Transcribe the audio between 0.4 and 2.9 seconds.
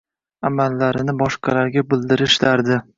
Amallarini boshqalarga bildirish dardi.